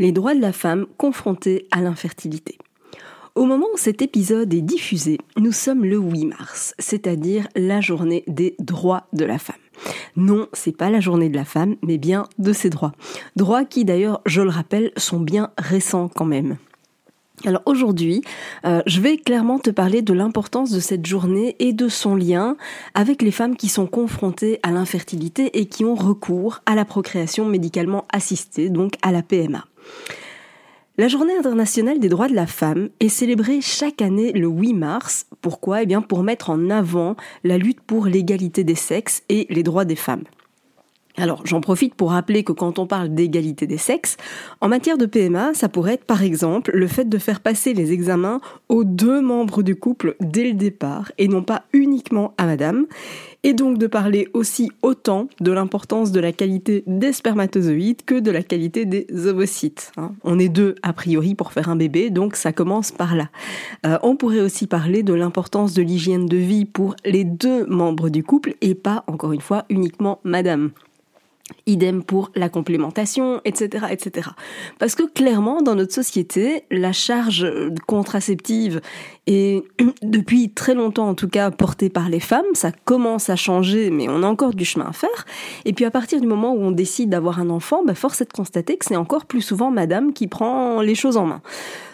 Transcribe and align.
Les 0.00 0.12
droits 0.12 0.34
de 0.34 0.40
la 0.40 0.54
femme 0.54 0.86
confrontée 0.96 1.68
à 1.70 1.82
l'infertilité. 1.82 2.56
Au 3.34 3.44
moment 3.44 3.66
où 3.74 3.76
cet 3.76 4.00
épisode 4.00 4.54
est 4.54 4.62
diffusé, 4.62 5.18
nous 5.36 5.52
sommes 5.52 5.84
le 5.84 5.98
8 5.98 6.24
mars, 6.24 6.74
c'est-à-dire 6.78 7.46
la 7.54 7.82
journée 7.82 8.24
des 8.26 8.56
droits 8.58 9.08
de 9.12 9.26
la 9.26 9.38
femme. 9.38 9.60
Non, 10.16 10.48
c'est 10.54 10.74
pas 10.74 10.88
la 10.88 11.00
journée 11.00 11.28
de 11.28 11.36
la 11.36 11.44
femme, 11.44 11.76
mais 11.82 11.98
bien 11.98 12.26
de 12.38 12.54
ses 12.54 12.70
droits. 12.70 12.92
Droits 13.36 13.66
qui 13.66 13.84
d'ailleurs, 13.84 14.22
je 14.24 14.40
le 14.40 14.48
rappelle, 14.48 14.90
sont 14.96 15.20
bien 15.20 15.50
récents 15.58 16.08
quand 16.08 16.24
même. 16.24 16.56
Alors 17.44 17.62
aujourd'hui, 17.66 18.22
euh, 18.64 18.80
je 18.86 19.02
vais 19.02 19.18
clairement 19.18 19.58
te 19.58 19.68
parler 19.68 20.00
de 20.00 20.14
l'importance 20.14 20.70
de 20.70 20.80
cette 20.80 21.04
journée 21.04 21.56
et 21.58 21.74
de 21.74 21.88
son 21.88 22.16
lien 22.16 22.56
avec 22.94 23.20
les 23.20 23.30
femmes 23.30 23.56
qui 23.56 23.68
sont 23.68 23.86
confrontées 23.86 24.60
à 24.62 24.70
l'infertilité 24.70 25.58
et 25.58 25.66
qui 25.66 25.84
ont 25.84 25.94
recours 25.94 26.60
à 26.64 26.74
la 26.74 26.86
procréation 26.86 27.44
médicalement 27.44 28.06
assistée, 28.10 28.70
donc 28.70 28.94
à 29.02 29.12
la 29.12 29.22
PMA. 29.22 29.66
La 30.98 31.08
journée 31.08 31.34
internationale 31.34 31.98
des 31.98 32.10
droits 32.10 32.28
de 32.28 32.34
la 32.34 32.46
femme 32.46 32.90
est 33.00 33.08
célébrée 33.08 33.60
chaque 33.62 34.02
année 34.02 34.32
le 34.32 34.48
8 34.48 34.74
mars. 34.74 35.26
Pourquoi? 35.40 35.82
Eh 35.82 35.86
bien 35.86 36.02
pour 36.02 36.22
mettre 36.22 36.50
en 36.50 36.68
avant 36.68 37.16
la 37.42 37.56
lutte 37.56 37.80
pour 37.80 38.06
l'égalité 38.06 38.64
des 38.64 38.74
sexes 38.74 39.22
et 39.28 39.46
les 39.48 39.62
droits 39.62 39.86
des 39.86 39.96
femmes. 39.96 40.24
Alors, 41.16 41.44
j'en 41.44 41.60
profite 41.60 41.94
pour 41.94 42.10
rappeler 42.12 42.44
que 42.44 42.52
quand 42.52 42.78
on 42.78 42.86
parle 42.86 43.14
d'égalité 43.14 43.66
des 43.66 43.78
sexes, 43.78 44.16
en 44.60 44.68
matière 44.68 44.96
de 44.96 45.06
PMA, 45.06 45.54
ça 45.54 45.68
pourrait 45.68 45.94
être 45.94 46.04
par 46.04 46.22
exemple 46.22 46.70
le 46.72 46.86
fait 46.86 47.08
de 47.08 47.18
faire 47.18 47.40
passer 47.40 47.74
les 47.74 47.92
examens 47.92 48.40
aux 48.68 48.84
deux 48.84 49.20
membres 49.20 49.62
du 49.62 49.74
couple 49.74 50.16
dès 50.20 50.44
le 50.44 50.54
départ 50.54 51.10
et 51.18 51.28
non 51.28 51.42
pas 51.42 51.64
uniquement 51.72 52.32
à 52.38 52.46
madame, 52.46 52.86
et 53.42 53.54
donc 53.54 53.78
de 53.78 53.86
parler 53.86 54.28
aussi 54.34 54.70
autant 54.82 55.28
de 55.40 55.50
l'importance 55.50 56.12
de 56.12 56.20
la 56.20 56.32
qualité 56.32 56.84
des 56.86 57.12
spermatozoïdes 57.12 58.04
que 58.04 58.20
de 58.20 58.30
la 58.30 58.42
qualité 58.42 58.84
des 58.84 59.06
ovocytes. 59.26 59.92
Hein. 59.96 60.12
On 60.24 60.38
est 60.38 60.48
deux 60.48 60.74
a 60.82 60.92
priori 60.92 61.34
pour 61.34 61.52
faire 61.52 61.68
un 61.68 61.76
bébé, 61.76 62.10
donc 62.10 62.36
ça 62.36 62.52
commence 62.52 62.92
par 62.92 63.16
là. 63.16 63.30
Euh, 63.86 63.98
on 64.02 64.16
pourrait 64.16 64.40
aussi 64.40 64.66
parler 64.66 65.02
de 65.02 65.14
l'importance 65.14 65.74
de 65.74 65.82
l'hygiène 65.82 66.26
de 66.26 66.36
vie 66.36 66.66
pour 66.66 66.94
les 67.04 67.24
deux 67.24 67.66
membres 67.66 68.10
du 68.10 68.22
couple 68.22 68.54
et 68.60 68.74
pas, 68.74 69.04
encore 69.06 69.32
une 69.32 69.40
fois, 69.40 69.64
uniquement 69.70 70.20
madame. 70.22 70.70
Idem 71.66 72.02
pour 72.02 72.30
la 72.34 72.48
complémentation, 72.48 73.40
etc., 73.44 73.86
etc. 73.90 74.30
Parce 74.78 74.94
que 74.94 75.02
clairement, 75.02 75.62
dans 75.62 75.74
notre 75.74 75.94
société, 75.94 76.64
la 76.70 76.92
charge 76.92 77.46
contraceptive 77.86 78.80
est 79.26 79.62
depuis 80.02 80.50
très 80.50 80.74
longtemps, 80.74 81.08
en 81.08 81.14
tout 81.14 81.28
cas, 81.28 81.50
portée 81.50 81.90
par 81.90 82.08
les 82.08 82.20
femmes. 82.20 82.44
Ça 82.54 82.72
commence 82.72 83.30
à 83.30 83.36
changer, 83.36 83.90
mais 83.90 84.08
on 84.08 84.22
a 84.22 84.26
encore 84.26 84.54
du 84.54 84.64
chemin 84.64 84.86
à 84.86 84.92
faire. 84.92 85.26
Et 85.64 85.72
puis 85.72 85.84
à 85.84 85.90
partir 85.90 86.20
du 86.20 86.26
moment 86.26 86.54
où 86.54 86.60
on 86.60 86.70
décide 86.70 87.10
d'avoir 87.10 87.40
un 87.40 87.50
enfant, 87.50 87.84
bah, 87.84 87.94
force 87.94 88.20
est 88.20 88.26
de 88.26 88.32
constater 88.32 88.76
que 88.76 88.84
c'est 88.84 88.96
encore 88.96 89.26
plus 89.26 89.42
souvent 89.42 89.70
Madame 89.70 90.12
qui 90.12 90.26
prend 90.26 90.80
les 90.80 90.94
choses 90.94 91.16
en 91.16 91.26
main 91.26 91.42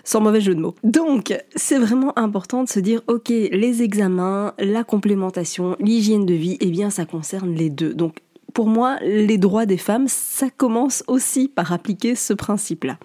sans 0.06 0.20
mauvais 0.20 0.40
jeu 0.40 0.54
de 0.54 0.60
mots. 0.60 0.76
Donc, 0.84 1.36
c'est 1.56 1.78
vraiment 1.78 2.16
important 2.16 2.62
de 2.62 2.68
se 2.68 2.78
dire, 2.78 3.02
ok, 3.08 3.28
les 3.28 3.82
examens, 3.82 4.54
la 4.58 4.84
complémentation, 4.84 5.76
l'hygiène 5.80 6.24
de 6.24 6.34
vie, 6.34 6.56
eh 6.60 6.70
bien, 6.70 6.90
ça 6.90 7.04
concerne 7.04 7.52
les 7.52 7.70
deux. 7.70 7.92
Donc, 7.92 8.18
pour 8.56 8.68
moi, 8.68 8.96
les 9.02 9.36
droits 9.36 9.66
des 9.66 9.76
femmes, 9.76 10.08
ça 10.08 10.48
commence 10.48 11.04
aussi 11.08 11.46
par 11.46 11.72
appliquer 11.72 12.14
ce 12.14 12.32
principe-là. 12.32 12.96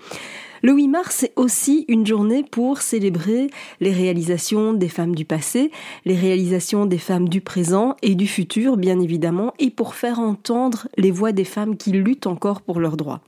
Le 0.62 0.72
8 0.72 0.88
mars, 0.88 1.16
c'est 1.20 1.34
aussi 1.36 1.84
une 1.90 2.08
journée 2.08 2.46
pour 2.50 2.82
célébrer 2.82 3.50
les 3.82 3.92
réalisations 3.92 4.72
des 4.72 4.88
femmes 4.88 5.14
du 5.14 5.26
passé, 5.26 5.70
les 6.06 6.16
réalisations 6.16 6.86
des 6.86 7.00
femmes 7.00 7.28
du 7.28 7.42
présent 7.42 7.98
et 8.02 8.16
du 8.16 8.28
futur, 8.28 8.78
bien 8.78 9.02
évidemment, 9.02 9.54
et 9.60 9.72
pour 9.72 9.94
faire 9.94 10.20
entendre 10.20 10.88
les 10.98 11.12
voix 11.12 11.34
des 11.34 11.44
femmes 11.44 11.76
qui 11.76 11.92
luttent 11.92 12.28
encore 12.28 12.62
pour 12.62 12.80
leurs 12.80 12.96
droits. 12.96 13.20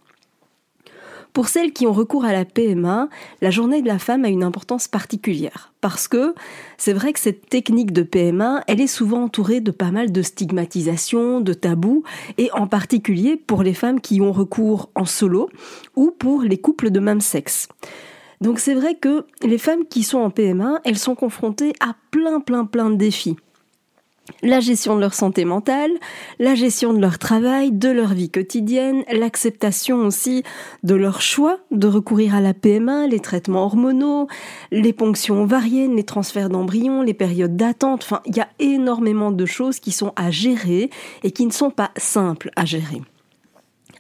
Pour 1.34 1.48
celles 1.48 1.74
qui 1.74 1.88
ont 1.88 1.94
recours 1.94 2.26
à 2.26 2.32
la 2.32 2.46
PMA, 2.46 3.10
la 3.42 3.50
journée 3.50 3.82
de 3.82 3.88
la 3.88 3.98
femme 3.98 4.24
a 4.24 4.30
une 4.30 4.44
importance 4.44 4.88
particulière 4.88 5.74
parce 5.82 6.08
que 6.08 6.36
c'est 6.78 6.94
vrai 6.94 7.12
que 7.12 7.20
cette 7.20 7.50
technique 7.50 7.92
de 7.92 8.04
PMA, 8.04 8.64
elle 8.68 8.80
est 8.80 8.88
souvent 8.88 9.24
entourée 9.24 9.60
de 9.60 9.72
pas 9.72 9.90
mal 9.90 10.12
de 10.12 10.22
stigmatisation, 10.22 11.42
de 11.42 11.54
tabous 11.54 12.04
et 12.38 12.52
en 12.52 12.68
particulier 12.68 13.36
pour 13.36 13.64
les 13.64 13.74
femmes 13.74 14.00
qui 14.00 14.22
ont 14.22 14.32
recours 14.32 14.92
en 14.94 15.06
solo 15.06 15.50
ou 15.96 16.12
pour 16.12 16.44
les 16.44 16.58
couples 16.58 16.92
de 16.92 17.00
même 17.00 17.20
sexe. 17.22 17.68
Donc 18.40 18.60
c'est 18.60 18.76
vrai 18.76 18.94
que 18.96 19.26
les 19.42 19.58
femmes 19.58 19.86
qui 19.90 20.04
sont 20.04 20.20
en 20.20 20.30
PMA, 20.30 20.82
elles 20.84 21.00
sont 21.00 21.16
confrontées 21.16 21.74
à 21.80 21.96
plein 22.12 22.42
plein 22.42 22.66
plein 22.66 22.92
de 22.92 22.96
défis 22.96 23.38
la 24.42 24.60
gestion 24.60 24.96
de 24.96 25.02
leur 25.02 25.14
santé 25.14 25.46
mentale, 25.46 25.92
la 26.40 26.56
gestion 26.56 26.94
de 26.94 27.00
leur 27.00 27.18
travail, 27.18 27.72
de 27.72 27.90
leur 27.90 28.14
vie 28.14 28.30
quotidienne, 28.30 29.04
l'acceptation 29.12 30.00
aussi 30.00 30.44
de 30.84 30.96
leur 30.96 31.22
choix 31.22 31.60
de 31.72 31.88
recourir 31.88 32.36
à 32.36 32.42
la 32.42 32.54
PMA, 32.54 33.08
les 33.08 33.20
traitements 33.20 33.66
hormonaux, 33.66 34.28
les 34.72 34.94
ponctions 34.94 35.44
ovariennes, 35.44 35.96
les 35.96 36.04
transferts 36.04 36.50
d'embryons, 36.50 37.02
les 37.02 37.14
périodes 37.14 37.58
d'attente. 37.58 38.04
Enfin, 38.04 38.22
il 38.26 38.36
y 38.36 38.42
a 38.42 38.50
énormément 38.60 39.32
de 39.32 39.46
choses 39.46 39.80
qui 39.80 39.92
sont 39.92 40.14
à 40.16 40.32
gérer 40.32 40.90
et 41.24 41.32
qui 41.32 41.46
ne 41.46 41.52
sont 41.52 41.72
pas 41.72 41.92
simples 41.98 42.52
à 42.56 42.66
gérer. 42.66 43.02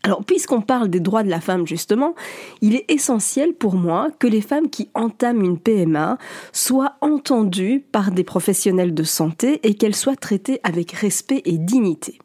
Alors, 0.06 0.26
puisqu'on 0.26 0.62
parle 0.62 0.90
des 0.90 1.00
droits 1.00 1.24
de 1.24 1.30
la 1.30 1.40
femme, 1.40 1.66
justement, 1.66 2.14
il 2.62 2.76
est 2.76 2.92
essentiel 2.92 3.54
pour 3.54 3.76
moi 3.76 4.10
que 4.20 4.28
les 4.28 4.42
femmes 4.42 4.70
qui 4.70 4.90
entament 4.94 5.42
une 5.42 5.58
PMA 5.58 6.18
soient 6.52 6.96
entendues 7.00 7.86
par 7.92 8.12
des 8.12 8.26
professionnels 8.26 8.94
de 8.94 9.04
santé 9.04 9.62
et 9.64 9.76
qu'elles 9.76 9.96
soient 9.96 10.18
traitées 10.18 10.60
avec 10.64 10.92
respect 10.92 11.42
et 11.46 11.58
dignité. 11.58 12.20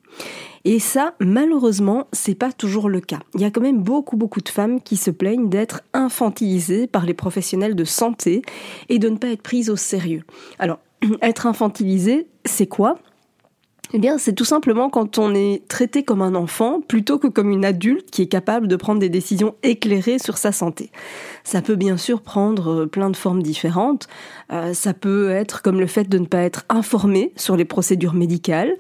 Et 0.65 0.81
ça, 0.81 1.15
malheureusement, 1.21 2.09
c'est 2.13 2.35
pas 2.35 2.51
toujours 2.51 2.89
le 2.89 3.01
cas. 3.01 3.21
Il 3.35 3.41
y 3.41 3.45
a 3.45 3.51
quand 3.53 3.61
même 3.61 3.81
beaucoup, 3.81 4.17
beaucoup 4.17 4.41
de 4.41 4.49
femmes 4.49 4.81
qui 4.81 4.97
se 4.97 5.13
plaignent 5.13 5.49
d'être 5.49 5.83
infantilisées 5.93 6.89
par 6.89 7.07
les 7.07 7.15
professionnels 7.15 7.77
de 7.77 7.85
santé 7.85 8.43
et 8.89 8.99
de 8.99 9.09
ne 9.09 9.17
pas 9.17 9.29
être 9.29 9.43
prises 9.43 9.71
au 9.71 9.77
sérieux. 9.77 10.25
Alors, 10.59 10.81
être 11.23 11.47
infantilisée, 11.47 12.27
c'est 12.45 12.67
quoi? 12.67 12.99
Eh 13.95 13.99
bien, 13.99 14.19
c'est 14.19 14.35
tout 14.35 14.45
simplement 14.45 14.91
quand 14.91 15.17
on 15.19 15.35
est 15.35 15.67
traité 15.67 16.03
comme 16.03 16.21
un 16.21 16.35
enfant 16.35 16.81
plutôt 16.87 17.19
que 17.19 17.27
comme 17.27 17.51
une 17.51 17.65
adulte 17.65 18.11
qui 18.11 18.21
est 18.21 18.27
capable 18.27 18.69
de 18.69 18.77
prendre 18.77 19.01
des 19.01 19.09
décisions 19.09 19.55
éclairées 19.63 20.19
sur 20.19 20.37
sa 20.37 20.53
santé. 20.53 20.91
Ça 21.43 21.63
peut 21.63 21.77
bien 21.77 21.97
sûr 21.97 22.21
prendre 22.21 22.83
euh, 22.83 22.87
plein 22.87 23.09
de 23.09 23.17
formes 23.17 23.43
différentes. 23.43 24.07
Euh, 24.53 24.73
ça 24.75 24.95
peut 24.95 25.31
être 25.31 25.63
comme 25.63 25.81
le 25.81 25.87
fait 25.87 26.09
de 26.09 26.19
ne 26.19 26.27
pas 26.27 26.43
être 26.43 26.65
informé 26.69 27.33
sur 27.37 27.57
les 27.57 27.65
procédures 27.65 28.15
médicales. 28.15 28.73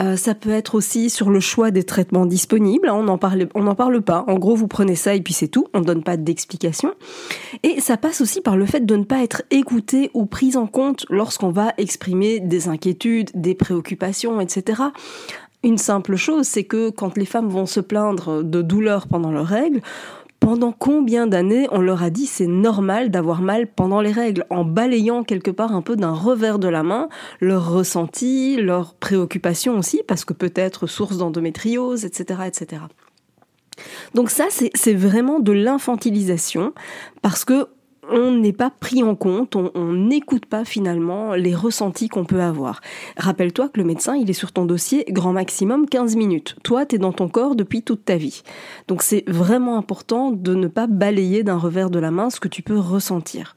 Euh, 0.00 0.16
ça 0.16 0.34
peut 0.34 0.50
être 0.50 0.74
aussi 0.74 1.10
sur 1.10 1.30
le 1.30 1.40
choix 1.40 1.70
des 1.70 1.84
traitements 1.84 2.26
disponibles. 2.26 2.88
On 2.90 3.02
n'en 3.02 3.18
parle, 3.18 3.48
on 3.54 3.64
n'en 3.64 3.74
parle 3.74 4.00
pas. 4.02 4.24
En 4.28 4.38
gros, 4.38 4.54
vous 4.54 4.68
prenez 4.68 4.94
ça 4.94 5.14
et 5.14 5.20
puis 5.20 5.34
c'est 5.34 5.48
tout. 5.48 5.66
On 5.74 5.80
ne 5.80 5.84
donne 5.84 6.02
pas 6.02 6.16
d'explication. 6.16 6.94
Et 7.62 7.80
ça 7.80 7.96
passe 7.96 8.20
aussi 8.20 8.40
par 8.40 8.56
le 8.56 8.66
fait 8.66 8.84
de 8.84 8.96
ne 8.96 9.04
pas 9.04 9.22
être 9.22 9.42
écouté 9.50 10.10
ou 10.14 10.26
pris 10.26 10.56
en 10.56 10.66
compte 10.66 11.06
lorsqu'on 11.10 11.50
va 11.50 11.72
exprimer 11.78 12.40
des 12.40 12.68
inquiétudes, 12.68 13.30
des 13.34 13.54
préoccupations, 13.54 14.40
etc. 14.40 14.82
Une 15.62 15.78
simple 15.78 16.16
chose, 16.16 16.46
c'est 16.46 16.64
que 16.64 16.90
quand 16.90 17.16
les 17.16 17.26
femmes 17.26 17.48
vont 17.48 17.66
se 17.66 17.80
plaindre 17.80 18.44
de 18.44 18.62
douleurs 18.62 19.08
pendant 19.08 19.32
leurs 19.32 19.46
règles, 19.46 19.80
pendant 20.40 20.72
combien 20.72 21.26
d'années 21.26 21.66
on 21.72 21.80
leur 21.80 22.02
a 22.02 22.10
dit 22.10 22.26
c'est 22.26 22.46
normal 22.46 23.10
d'avoir 23.10 23.42
mal 23.42 23.66
pendant 23.66 24.00
les 24.00 24.12
règles, 24.12 24.44
en 24.50 24.64
balayant 24.64 25.24
quelque 25.24 25.50
part 25.50 25.74
un 25.74 25.82
peu 25.82 25.96
d'un 25.96 26.12
revers 26.12 26.58
de 26.58 26.68
la 26.68 26.82
main 26.82 27.08
leurs 27.40 27.70
ressentis, 27.70 28.56
leurs 28.56 28.94
préoccupations 28.94 29.78
aussi, 29.78 30.02
parce 30.06 30.24
que 30.24 30.32
peut-être 30.32 30.86
source 30.86 31.18
d'endométriose, 31.18 32.04
etc., 32.04 32.40
etc. 32.46 32.82
Donc 34.14 34.30
ça, 34.30 34.46
c'est 34.50 34.94
vraiment 34.94 35.38
de 35.40 35.52
l'infantilisation, 35.52 36.72
parce 37.22 37.44
que 37.44 37.68
on 38.10 38.32
n'est 38.32 38.52
pas 38.52 38.70
pris 38.70 39.02
en 39.02 39.14
compte, 39.14 39.56
on 39.56 39.92
n'écoute 39.92 40.46
pas 40.46 40.64
finalement 40.64 41.34
les 41.34 41.54
ressentis 41.54 42.08
qu'on 42.08 42.24
peut 42.24 42.40
avoir. 42.40 42.80
Rappelle-toi 43.16 43.68
que 43.68 43.80
le 43.80 43.86
médecin, 43.86 44.16
il 44.16 44.30
est 44.30 44.34
sur 44.34 44.52
ton 44.52 44.64
dossier 44.64 45.04
grand 45.08 45.32
maximum 45.32 45.88
15 45.88 46.16
minutes. 46.16 46.56
Toi, 46.62 46.86
tu 46.86 46.96
es 46.96 46.98
dans 46.98 47.12
ton 47.12 47.28
corps 47.28 47.56
depuis 47.56 47.82
toute 47.82 48.04
ta 48.04 48.16
vie. 48.16 48.42
Donc 48.88 49.02
c'est 49.02 49.24
vraiment 49.26 49.76
important 49.76 50.30
de 50.30 50.54
ne 50.54 50.68
pas 50.68 50.86
balayer 50.86 51.42
d'un 51.42 51.58
revers 51.58 51.90
de 51.90 51.98
la 51.98 52.10
main 52.10 52.30
ce 52.30 52.40
que 52.40 52.48
tu 52.48 52.62
peux 52.62 52.78
ressentir. 52.78 53.56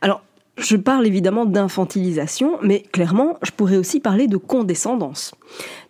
Alors, 0.00 0.22
je 0.60 0.76
parle 0.76 1.06
évidemment 1.06 1.46
d'infantilisation, 1.46 2.58
mais 2.62 2.82
clairement, 2.92 3.38
je 3.42 3.50
pourrais 3.50 3.76
aussi 3.76 4.00
parler 4.00 4.26
de 4.26 4.36
condescendance. 4.36 5.34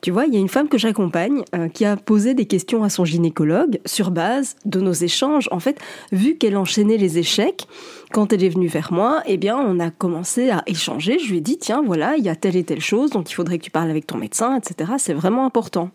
Tu 0.01 0.11
vois, 0.11 0.27
il 0.27 0.35
y 0.35 0.37
a 0.37 0.41
une 0.41 0.49
femme 0.49 0.69
que 0.69 0.79
j'accompagne 0.79 1.43
euh, 1.55 1.69
qui 1.69 1.85
a 1.85 1.97
posé 1.97 2.35
des 2.35 2.47
questions 2.47 2.85
à 2.85 2.89
son 2.89 3.05
gynécologue 3.05 3.81
sur 3.85 4.11
base 4.11 4.57
de 4.65 4.81
nos 4.81 4.93
échanges. 4.93 5.49
En 5.53 5.61
fait, 5.61 5.79
vu 6.13 6.37
qu'elle 6.37 6.57
enchaînait 6.57 6.97
les 6.97 7.19
échecs, 7.19 7.67
quand 8.13 8.33
elle 8.33 8.45
est 8.45 8.49
venue 8.49 8.69
vers 8.69 8.93
moi, 8.93 9.23
eh 9.27 9.37
bien, 9.37 9.59
on 9.59 9.79
a 9.81 9.91
commencé 9.91 10.51
à 10.51 10.63
échanger. 10.67 11.19
Je 11.19 11.31
lui 11.31 11.39
ai 11.39 11.41
dit, 11.41 11.59
tiens, 11.59 11.83
voilà, 11.85 12.17
il 12.17 12.25
y 12.25 12.29
a 12.29 12.37
telle 12.37 12.57
et 12.57 12.65
telle 12.65 12.81
chose 12.81 13.11
dont 13.11 13.23
il 13.23 13.35
faudrait 13.35 13.59
que 13.59 13.65
tu 13.65 13.71
parles 13.71 13.91
avec 13.91 14.07
ton 14.07 14.19
médecin, 14.19 14.57
etc. 14.57 14.93
C'est 14.99 15.15
vraiment 15.15 15.45
important. 15.45 15.91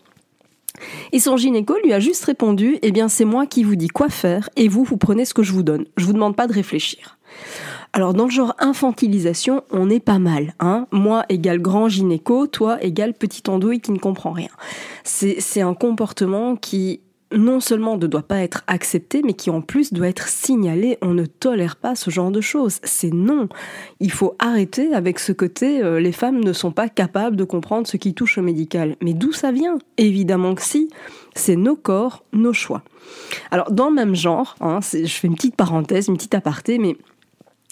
Et 1.11 1.19
son 1.19 1.37
gynéco 1.37 1.75
lui 1.83 1.93
a 1.93 1.99
juste 1.99 2.25
répondu, 2.25 2.77
eh 2.81 2.91
bien, 2.91 3.07
c'est 3.07 3.25
moi 3.25 3.45
qui 3.45 3.63
vous 3.63 3.75
dis 3.75 3.87
quoi 3.87 4.09
faire 4.09 4.49
et 4.55 4.67
vous, 4.67 4.83
vous 4.83 4.97
prenez 4.97 5.25
ce 5.25 5.33
que 5.33 5.43
je 5.43 5.53
vous 5.53 5.63
donne. 5.63 5.85
Je 5.97 6.05
vous 6.05 6.13
demande 6.13 6.35
pas 6.35 6.47
de 6.47 6.53
réfléchir. 6.53 7.17
Alors 7.95 8.13
dans 8.13 8.25
le 8.25 8.29
genre 8.29 8.53
infantilisation, 8.59 9.63
on 9.71 9.89
est 9.89 10.01
pas 10.01 10.19
mal. 10.19 10.53
Hein 10.59 10.85
Moi 10.91 11.23
égale 11.29 11.61
grand 11.61 11.87
gynéco, 11.87 12.45
toi 12.45 12.77
égale 12.83 13.13
petit 13.13 13.49
andouille 13.49 13.79
qui 13.79 13.93
ne 13.93 13.99
comprend 13.99 14.33
rien. 14.33 14.49
C'est 15.05 15.61
un 15.61 15.73
comportement 15.73 16.57
qui 16.57 16.99
non 17.31 17.61
seulement 17.61 17.95
ne 17.95 18.05
doit 18.05 18.21
pas 18.21 18.39
être 18.39 18.63
accepté, 18.67 19.21
mais 19.23 19.31
qui 19.31 19.49
en 19.49 19.61
plus 19.61 19.93
doit 19.93 20.09
être 20.09 20.27
signalé. 20.27 20.97
On 21.01 21.13
ne 21.13 21.25
tolère 21.25 21.77
pas 21.77 21.95
ce 21.95 22.09
genre 22.09 22.31
de 22.31 22.41
choses. 22.41 22.79
C'est 22.83 23.13
non. 23.13 23.47
Il 24.01 24.11
faut 24.11 24.35
arrêter 24.39 24.93
avec 24.93 25.17
ce 25.17 25.31
côté 25.31 25.81
euh, 25.81 26.01
les 26.01 26.11
femmes 26.11 26.43
ne 26.43 26.51
sont 26.51 26.71
pas 26.71 26.89
capables 26.89 27.37
de 27.37 27.45
comprendre 27.45 27.87
ce 27.87 27.95
qui 27.95 28.13
touche 28.13 28.37
au 28.37 28.41
médical. 28.41 28.97
Mais 29.01 29.13
d'où 29.13 29.31
ça 29.31 29.53
vient? 29.53 29.77
Évidemment 29.97 30.53
que 30.53 30.63
si. 30.63 30.89
C'est 31.33 31.55
nos 31.55 31.77
corps, 31.77 32.25
nos 32.33 32.53
choix. 32.53 32.83
Alors 33.51 33.71
dans 33.71 33.87
le 33.87 33.95
même 33.95 34.15
genre, 34.15 34.57
hein, 34.59 34.79
je 34.81 35.05
fais 35.05 35.27
une 35.27 35.35
petite 35.35 35.55
parenthèse, 35.55 36.09
une 36.09 36.17
petite 36.17 36.35
aparté, 36.35 36.77
mais 36.77 36.97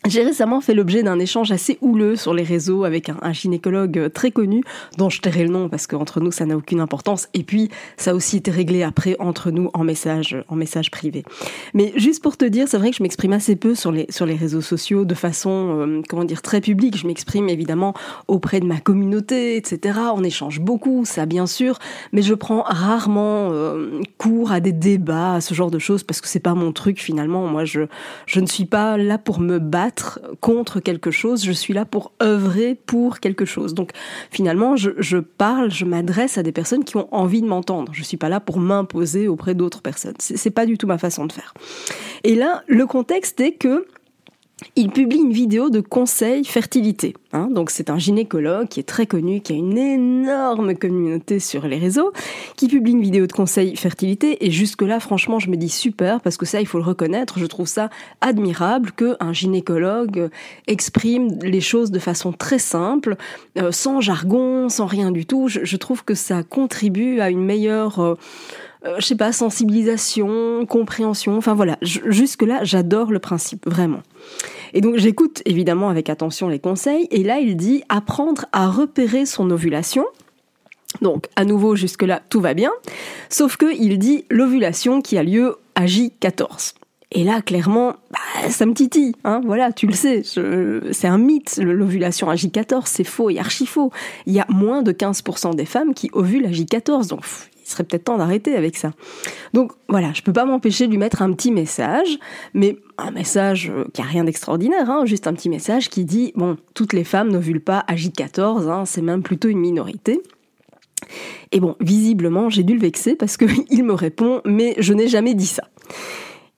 j'ai 0.06 0.24
récemment 0.24 0.60
fait 0.60 0.74
l'objet 0.74 1.02
d'un 1.02 1.18
échange 1.20 1.52
assez 1.52 1.78
houleux 1.82 2.16
sur 2.16 2.34
les 2.34 2.44
réseaux 2.44 2.84
avec 2.84 3.10
un, 3.10 3.32
gynécologue 3.32 3.98
euh, 3.98 4.10
très 4.10 4.32
connu, 4.32 4.62
dont 4.98 5.10
je 5.10 5.22
tairai 5.22 5.44
le 5.44 5.50
nom 5.50 5.70
parce 5.70 5.88
qu'entre 5.88 6.20
nous 6.20 6.32
ça 6.32 6.46
n'a 6.46 6.58
aucune 6.58 6.82
importance. 6.82 7.30
Et 7.34 7.44
puis 7.44 7.70
ça 7.96 8.12
a 8.12 8.14
aussi 8.14 8.38
été 8.38 8.52
réglé 8.52 8.84
après 8.84 9.16
entre 9.20 9.50
nous 9.50 9.70
en 9.74 9.84
message, 9.84 10.38
en 10.50 10.56
message 10.56 10.92
privé. 10.92 11.24
Mais 11.74 11.94
juste 11.96 12.22
pour 12.22 12.36
te 12.36 12.46
dire, 12.46 12.68
c'est 12.68 12.78
vrai 12.78 12.92
que 12.92 12.98
je 12.98 13.04
m'exprime 13.04 13.34
assez 13.34 13.56
peu 13.56 13.76
sur 13.76 13.92
les 13.92 14.06
sur 14.10 14.26
les 14.26 14.36
réseaux 14.36 14.62
sociaux 14.62 15.06
de 15.06 15.16
façon 15.16 15.80
euh, 15.80 16.02
comment 16.10 16.26
dire 16.26 16.42
très 16.42 16.60
publique. 16.60 16.98
Je 16.98 17.08
m'exprime 17.08 17.48
évidemment 17.48 17.94
auprès 18.28 18.60
de 18.60 18.66
ma 18.66 18.80
communauté, 18.80 19.56
etc. 19.56 20.00
On 20.14 20.24
échange 20.24 20.60
beaucoup, 20.60 21.06
ça 21.06 21.26
bien 21.26 21.48
sûr, 21.48 21.80
mais 22.12 22.22
je 22.22 22.34
prends 22.34 22.64
rarement 22.64 23.52
euh, 23.52 24.02
cours 24.18 24.52
à 24.52 24.60
des 24.60 24.74
débats, 24.74 25.36
à 25.36 25.42
ce 25.42 25.54
genre 25.54 25.72
de 25.72 25.80
choses 25.80 26.04
parce 26.04 26.20
que 26.20 26.28
c'est 26.28 26.40
pas 26.40 26.56
mon 26.56 26.74
truc 26.74 27.00
finalement. 27.00 27.48
Moi, 27.48 27.64
je 27.64 27.82
je 28.26 28.42
ne 28.42 28.48
suis 28.48 28.66
pas 28.66 28.98
là 28.98 29.18
pour 29.18 29.40
me 29.40 29.60
battre 29.60 29.93
contre 30.40 30.80
quelque 30.80 31.12
chose, 31.12 31.44
je 31.44 31.52
suis 31.52 31.74
là 31.74 31.86
pour 31.86 32.12
œuvrer 32.22 32.76
pour 32.76 33.20
quelque 33.20 33.46
chose. 33.46 33.74
Donc 33.74 33.92
finalement, 34.32 34.76
je, 34.76 35.18
parle, 35.20 35.72
je 35.72 35.86
m'adresse 35.86 36.38
à 36.38 36.44
des 36.44 36.52
personnes 36.52 36.84
qui 36.84 36.98
ont 36.98 37.08
envie 37.14 37.42
de 37.42 37.48
m'entendre. 37.48 37.92
Je 37.94 38.04
suis 38.04 38.18
pas 38.18 38.30
là 38.30 38.40
pour 38.40 38.60
m'imposer 38.60 39.28
auprès 39.28 39.56
d'autres 39.56 39.82
personnes. 39.82 40.16
C'est 40.20 40.52
pas 40.52 40.66
du 40.66 40.78
tout 40.78 40.88
ma 40.88 40.98
façon 40.98 41.26
de 41.26 41.32
faire. 41.32 41.54
Et 42.24 42.36
là, 42.36 42.64
le 42.68 42.86
contexte 42.86 43.40
est 43.40 43.54
que 43.54 43.86
il 44.76 44.90
publie 44.90 45.18
une 45.18 45.34
vidéo 45.34 45.70
de 45.70 45.82
conseil 45.82 46.44
fertilité. 46.46 47.16
Hein. 47.36 47.48
donc 47.50 47.72
c'est 47.72 47.90
un 47.90 47.98
gynécologue 47.98 48.68
qui 48.68 48.80
est 48.80 48.88
très 48.88 49.08
connu, 49.08 49.42
qui 49.42 49.54
a 49.54 49.56
une 49.56 49.78
énorme 49.78 50.76
communauté 50.76 51.40
sur 51.40 51.66
les 51.66 51.80
réseaux, 51.80 52.14
qui 52.56 52.68
publie 52.68 52.92
une 52.92 53.02
vidéo 53.02 53.26
de 53.26 53.32
conseil 53.32 53.76
fertilité. 53.76 54.46
Et 54.46 54.52
jusque-là, 54.52 55.00
franchement, 55.00 55.40
je 55.40 55.50
me 55.50 55.58
dis 55.58 55.70
super, 55.70 56.22
parce 56.22 56.38
que 56.38 56.46
ça, 56.46 56.62
il 56.62 56.68
faut 56.68 56.78
le 56.78 56.84
reconnaître, 56.84 57.40
je 57.40 57.46
trouve 57.46 57.68
ça 57.68 57.90
admirable 58.22 58.92
qu'un 58.92 59.34
gynécologue 59.34 60.30
exprime 60.68 61.40
les 61.42 61.62
choses 61.62 61.92
de 61.92 62.00
façon 62.00 62.32
très 62.32 62.60
simple, 62.60 63.16
euh, 63.58 63.72
sans 63.72 64.02
jargon, 64.02 64.70
sans 64.70 64.86
rien 64.86 65.12
du 65.12 65.26
tout. 65.26 65.48
Je, 65.48 65.78
trouve 65.78 66.06
que 66.06 66.14
ça 66.14 66.44
contribue 66.44 67.20
à 67.20 67.30
une 67.30 67.44
meilleure... 67.44 68.00
Euh, 68.00 68.16
euh, 68.86 68.96
je 69.00 69.06
sais 69.06 69.16
pas, 69.16 69.32
sensibilisation, 69.32 70.66
compréhension. 70.66 71.38
Enfin 71.38 71.54
voilà, 71.54 71.78
jusque-là, 71.82 72.64
j'adore 72.64 73.12
le 73.12 73.20
principe, 73.20 73.68
vraiment. 73.68 74.02
Et 74.74 74.82
donc 74.82 74.98
j'écoute 74.98 75.42
évidemment 75.46 75.90
avec 75.90 76.10
attention 76.10 76.50
les 76.50 76.60
conseils, 76.60 77.08
et 77.12 77.24
là 77.24 77.40
il 77.40 77.56
dit 77.56 77.84
apprendre 77.90 78.46
à 78.52 78.70
repérer 78.70 79.26
son 79.26 79.50
ovulation. 79.52 80.06
Donc 81.02 81.28
à 81.36 81.46
nouveau 81.46 81.76
jusque-là 81.76 82.22
tout 82.30 82.42
va 82.42 82.54
bien, 82.54 82.72
sauf 83.30 83.58
que 83.58 83.74
il 83.76 84.00
dit 84.00 84.26
l'ovulation 84.30 85.02
qui 85.02 85.18
a 85.18 85.24
lieu 85.24 85.56
à 85.76 85.86
J14. 85.86 86.74
Et 87.16 87.24
là, 87.24 87.42
clairement, 87.42 87.96
bah, 88.12 88.50
ça 88.50 88.66
me 88.66 88.74
titille. 88.74 89.14
Hein, 89.24 89.42
voilà, 89.46 89.72
tu 89.72 89.86
le 89.86 89.94
sais, 89.94 90.24
c'est 90.24 91.08
un 91.08 91.20
mythe. 91.20 91.58
L'ovulation 91.58 92.28
à 92.30 92.34
J14, 92.34 92.84
c'est 92.86 93.04
faux 93.04 93.30
et 93.30 93.38
archi 93.38 93.68
faux. 93.68 93.92
Il 94.26 94.34
y 94.34 94.40
a 94.40 94.48
moins 94.50 94.82
de 94.82 94.92
15% 94.92 95.56
des 95.56 95.66
femmes 95.66 95.94
qui 95.94 96.10
ovulent 96.14 96.48
à 96.48 96.50
J14. 96.50 97.10
Donc, 97.10 97.22
serait 97.74 97.84
peut-être 97.84 98.06
temps 98.06 98.18
d'arrêter 98.18 98.56
avec 98.56 98.78
ça. 98.78 98.92
Donc 99.54 99.72
voilà, 99.90 100.12
je 100.14 100.22
peux 100.22 100.34
pas 100.34 100.46
m'empêcher 100.46 100.86
de 100.86 100.92
lui 100.92 100.98
mettre 100.98 101.22
un 101.22 101.32
petit 101.34 101.52
message, 101.52 102.20
mais 102.54 102.78
un 102.98 103.12
message 103.12 103.72
euh, 103.74 103.86
qui 103.94 104.02
a 104.02 104.06
rien 104.06 104.24
d'extraordinaire, 104.24 104.90
hein, 104.90 105.06
juste 105.06 105.28
un 105.28 105.34
petit 105.34 105.50
message 105.50 105.90
qui 105.90 106.06
dit 106.06 106.32
bon, 106.36 106.58
toutes 106.74 106.94
les 106.94 107.04
femmes 107.04 107.32
n'ovulent 107.32 107.64
pas 107.64 107.84
à 107.88 107.96
J14, 107.96 108.70
hein, 108.70 108.86
c'est 108.86 109.02
même 109.02 109.24
plutôt 109.24 109.50
une 109.50 109.60
minorité. 109.60 110.22
Et 111.52 111.60
bon, 111.60 111.76
visiblement, 111.82 112.50
j'ai 112.50 112.64
dû 112.64 112.74
le 112.74 112.80
vexer 112.80 113.16
parce 113.16 113.38
qu'il 113.38 113.84
me 113.84 113.94
répond 113.94 114.42
mais 114.46 114.76
je 114.78 114.94
n'ai 114.94 115.08
jamais 115.08 115.34
dit 115.34 115.48
ça. 115.48 115.64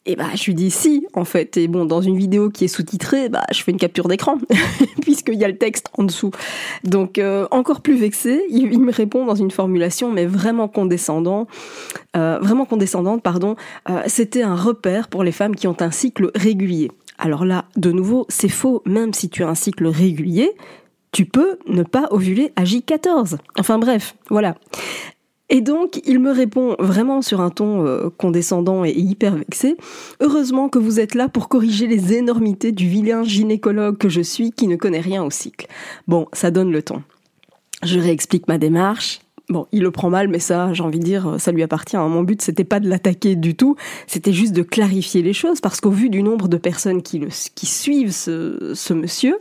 Et 0.07 0.15
bah, 0.15 0.27
je 0.35 0.43
lui 0.45 0.53
dis 0.53 0.69
si, 0.69 1.07
en 1.13 1.25
fait. 1.25 1.57
Et 1.57 1.67
bon, 1.67 1.85
dans 1.85 2.01
une 2.01 2.17
vidéo 2.17 2.49
qui 2.49 2.65
est 2.65 2.67
sous-titrée, 2.67 3.29
bah, 3.29 3.43
je 3.51 3.63
fais 3.63 3.71
une 3.71 3.79
capture 3.79 4.07
d'écran, 4.07 4.37
puisqu'il 5.01 5.35
y 5.35 5.43
a 5.43 5.47
le 5.47 5.57
texte 5.57 5.87
en 5.97 6.03
dessous. 6.03 6.31
Donc, 6.83 7.17
euh, 7.17 7.47
encore 7.49 7.81
plus 7.81 7.95
vexé, 7.95 8.43
il, 8.49 8.79
me 8.79 8.91
répond 8.91 9.25
dans 9.25 9.35
une 9.35 9.51
formulation, 9.51 10.11
mais 10.11 10.25
vraiment 10.25 10.67
condescendant, 10.67 11.47
euh, 12.15 12.37
vraiment 12.39 12.65
condescendante, 12.65 13.23
pardon. 13.23 13.55
Euh, 13.89 14.01
C'était 14.05 14.43
un 14.43 14.55
repère 14.55 15.07
pour 15.07 15.23
les 15.23 15.31
femmes 15.31 15.55
qui 15.55 15.67
ont 15.67 15.77
un 15.79 15.91
cycle 15.91 16.31
régulier. 16.35 16.91
Alors 17.17 17.45
là, 17.45 17.65
de 17.75 17.91
nouveau, 17.91 18.25
c'est 18.29 18.49
faux, 18.49 18.83
même 18.85 19.13
si 19.13 19.29
tu 19.29 19.43
as 19.43 19.47
un 19.47 19.55
cycle 19.55 19.87
régulier, 19.87 20.51
tu 21.11 21.25
peux 21.25 21.57
ne 21.67 21.81
pas 21.81 22.07
ovuler 22.11 22.51
à 22.57 22.65
J14. 22.65 23.37
Enfin 23.57 23.79
bref, 23.79 24.15
voilà. 24.29 24.55
Et 25.49 25.61
donc, 25.61 26.01
il 26.05 26.19
me 26.19 26.31
répond 26.31 26.75
vraiment 26.79 27.21
sur 27.21 27.39
un 27.39 27.51
ton 27.51 27.85
euh, 27.85 28.09
condescendant 28.17 28.83
et 28.83 28.91
hyper 28.91 29.35
vexé. 29.35 29.77
Heureusement 30.19 30.69
que 30.69 30.79
vous 30.79 30.99
êtes 30.99 31.13
là 31.13 31.29
pour 31.29 31.49
corriger 31.49 31.85
les 31.87 32.13
énormités 32.13 32.71
du 32.71 32.87
vilain 32.87 33.23
gynécologue 33.23 33.97
que 33.97 34.09
je 34.09 34.21
suis 34.21 34.51
qui 34.51 34.67
ne 34.67 34.75
connaît 34.75 35.01
rien 35.01 35.23
au 35.23 35.29
cycle. 35.29 35.67
Bon, 36.07 36.27
ça 36.33 36.49
donne 36.49 36.71
le 36.71 36.81
ton. 36.81 37.03
Je 37.83 37.99
réexplique 37.99 38.47
ma 38.47 38.57
démarche. 38.57 39.19
Bon, 39.47 39.67
il 39.71 39.83
le 39.83 39.91
prend 39.91 40.09
mal, 40.09 40.27
mais 40.27 40.39
ça, 40.39 40.73
j'ai 40.73 40.81
envie 40.81 40.97
de 40.97 41.03
dire, 41.03 41.35
ça 41.37 41.51
lui 41.51 41.61
appartient. 41.61 41.97
Mon 41.97 42.23
but, 42.23 42.41
c'était 42.41 42.63
pas 42.63 42.79
de 42.79 42.89
l'attaquer 42.89 43.35
du 43.35 43.53
tout, 43.53 43.75
c'était 44.07 44.33
juste 44.33 44.53
de 44.53 44.63
clarifier 44.63 45.21
les 45.21 45.33
choses, 45.33 45.61
parce 45.61 45.81
qu'au 45.81 45.91
vu 45.91 46.09
du 46.09 46.23
nombre 46.23 46.47
de 46.47 46.57
personnes 46.57 47.03
qui, 47.03 47.19
le, 47.19 47.27
qui 47.53 47.67
suivent 47.67 48.11
ce 48.11 48.93
monsieur, 48.93 49.37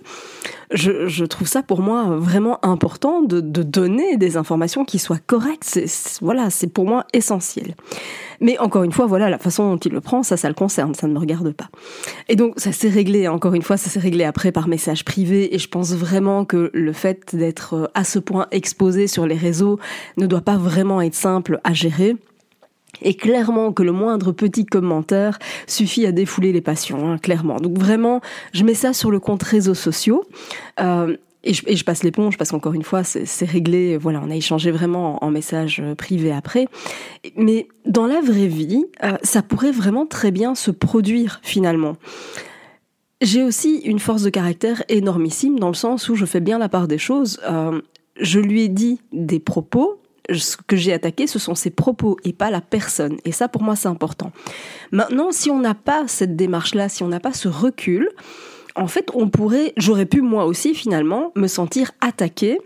je, 0.73 1.09
je, 1.09 1.25
trouve 1.25 1.49
ça 1.49 1.63
pour 1.63 1.81
moi 1.81 2.17
vraiment 2.17 2.65
important 2.65 3.23
de, 3.23 3.41
de 3.41 3.63
donner 3.63 4.17
des 4.17 4.37
informations 4.37 4.85
qui 4.85 4.99
soient 4.99 5.19
correctes. 5.19 5.79
Voilà, 6.21 6.51
c'est 6.51 6.67
pour 6.67 6.87
moi 6.87 7.07
essentiel. 7.13 7.75
Mais 8.41 8.59
encore 8.59 8.83
une 8.83 8.93
fois, 8.93 9.07
voilà, 9.07 9.31
la 9.31 9.39
façon 9.39 9.71
dont 9.71 9.79
il 9.79 9.93
le 9.93 10.01
prend, 10.01 10.23
ça, 10.23 10.37
ça 10.37 10.49
le 10.49 10.55
concerne, 10.55 10.95
ça 10.95 11.07
ne 11.07 11.13
me 11.13 11.19
regarde 11.19 11.53
pas. 11.53 11.69
Et 12.29 12.37
donc, 12.37 12.55
ça 12.57 12.73
s'est 12.73 12.89
réglé, 12.89 13.29
encore 13.29 13.55
une 13.55 13.63
fois, 13.63 13.77
ça 13.77 13.91
s'est 13.91 14.01
réglé 14.01 14.25
après 14.25 14.53
par 14.53 14.69
message 14.69 15.05
privé, 15.05 15.55
et 15.55 15.59
je 15.59 15.69
pense 15.69 15.93
vraiment 15.95 16.45
que 16.45 16.71
le 16.73 16.93
fait 16.93 17.35
d'être 17.35 17.75
euh, 17.75 17.87
à 17.95 18.05
ce 18.05 18.19
point 18.19 18.47
exposé 18.51 19.07
sur 19.07 19.27
les 19.27 19.37
réseaux 19.37 19.79
ne 20.17 20.27
doit 20.27 20.41
pas 20.41 20.57
vraiment 20.57 21.01
être 21.01 21.15
simple 21.15 21.61
à 21.65 21.73
gérer. 21.73 22.17
Et 23.03 23.15
clairement 23.15 23.73
que 23.73 23.83
le 23.83 23.93
moindre 23.93 24.33
petit 24.33 24.67
commentaire 24.67 25.39
suffit 25.67 26.07
à 26.07 26.13
défouler 26.13 26.53
les 26.53 26.61
passions, 26.61 27.09
hein, 27.09 27.19
clairement. 27.19 27.57
Donc 27.57 27.79
vraiment, 27.79 28.21
je 28.53 28.65
mets 28.65 28.75
ça 28.75 28.93
sur 28.93 29.11
le 29.11 29.21
compte 29.21 29.43
réseaux 29.43 29.75
sociaux. 29.75 30.25
Euh, 30.81 31.17
et 31.45 31.53
je, 31.53 31.63
et 31.67 31.77
je 31.77 31.85
passe 31.85 32.03
l'éponge 32.03 32.39
parce 32.39 32.51
qu'encore 32.51 32.73
une 32.73 32.83
fois, 32.83 33.05
c'est 33.05 33.45
réglé. 33.45 33.97
Voilà, 33.99 34.21
on 34.25 34.31
a 34.31 34.35
échangé 34.35 34.71
vraiment 34.71 35.23
en, 35.23 35.31
message 35.31 35.83
privé 35.97 36.33
après. 36.33 36.69
Mais 37.37 37.69
dans 37.85 38.07
la 38.07 38.21
vraie 38.21 38.47
vie, 38.47 38.85
euh, 39.03 39.13
ça 39.23 39.43
pourrait 39.43 39.73
vraiment 39.73 40.07
très 40.07 40.31
bien 40.31 40.55
se 40.55 40.71
produire 40.71 41.41
finalement. 41.43 41.97
J'ai 43.21 43.43
aussi 43.43 43.77
une 43.85 43.99
force 43.99 44.23
de 44.23 44.31
caractère 44.31 44.83
énormissime 44.89 45.59
dans 45.59 45.69
le 45.69 45.75
sens 45.75 46.09
où 46.09 46.15
je 46.15 46.25
fais 46.25 46.41
bien 46.41 46.59
la 46.59 46.69
part 46.69 46.89
des 46.89 46.99
choses. 46.99 47.41
Euh, 47.49 47.81
je 48.21 48.41
lui 48.41 48.63
ai 48.63 48.69
dit 48.69 49.01
des 49.13 49.41
propos 49.41 50.01
ce 50.33 50.57
que 50.57 50.77
j'ai 50.77 50.93
attaqué, 50.93 51.27
ce 51.27 51.39
sont 51.39 51.55
ses 51.55 51.71
propos 51.71 52.17
et 52.25 52.33
pas 52.33 52.51
la 52.51 52.61
personne. 52.61 53.19
Et 53.25 53.33
ça, 53.33 53.49
pour 53.49 53.63
moi, 53.63 53.77
c'est 53.77 53.89
important. 53.89 54.33
Maintenant, 54.93 55.33
si 55.33 55.51
on 55.51 55.59
n'a 55.59 55.75
pas 55.75 56.09
cette 56.09 56.37
démarche-là, 56.37 56.89
si 56.89 57.03
on 57.03 57.09
n'a 57.09 57.21
pas 57.21 57.33
ce 57.33 57.49
recul, 57.49 58.09
en 58.77 58.87
fait, 58.87 59.11
on 59.15 59.29
pourrait, 59.29 59.73
j'aurais 59.77 60.07
pu 60.07 60.21
moi 60.21 60.47
aussi 60.47 60.75
finalement 60.75 61.33
me 61.37 61.47
sentir 61.47 61.93
attaqué 62.01 62.59